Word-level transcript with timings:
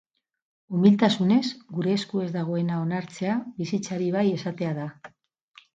Umiltasunez, 0.77 1.41
gure 1.79 1.93
esku 1.99 2.23
ez 2.23 2.31
dagoena 2.39 2.81
onartzea, 2.87 3.39
bizitzari 3.61 4.13
bai 4.19 4.29
esatea 4.39 4.77
da. 4.85 4.91